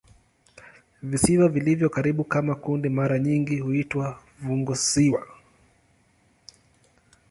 Visiwa 1.01 1.49
vilivyo 1.49 1.89
karibu 1.89 2.23
kama 2.23 2.55
kundi 2.55 2.89
mara 2.89 3.19
nyingi 3.19 3.59
huitwa 3.59 4.19
"funguvisiwa". 4.43 5.27